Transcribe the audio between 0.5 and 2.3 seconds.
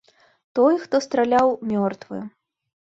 Той, хто страляў, мёртвы.